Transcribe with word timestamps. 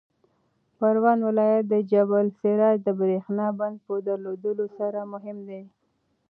پروان 0.77 1.19
ولایت 1.27 1.63
د 1.69 1.75
جبل 1.91 2.25
السراج 2.31 2.77
د 2.83 2.89
برېښنا 2.99 3.47
بند 3.59 3.75
په 3.85 3.93
درلودلو 4.07 4.65
سره 4.77 4.99
مهم 5.13 5.37
دی. 5.49 5.61